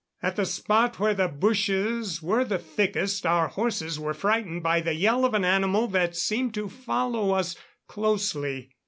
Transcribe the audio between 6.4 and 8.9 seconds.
to follow us closely.